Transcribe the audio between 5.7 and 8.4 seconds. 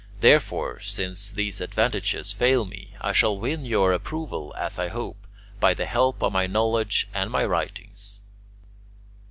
the help of my knowledge and my writings.